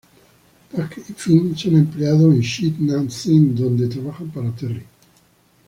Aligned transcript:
Puck 0.71 0.97
y 0.97 1.13
Finn 1.13 1.55
son 1.55 1.75
empleados 1.75 2.33
en 2.33 2.39
Sheets-N-Thing, 2.41 3.53
donde 3.53 3.87
trabajan 3.87 4.31
para 4.31 4.49
Terri. 4.55 4.81